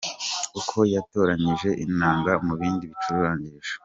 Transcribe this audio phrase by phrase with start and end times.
[0.59, 3.75] Uko yatoranyije inanga mu bindi bicurangisho.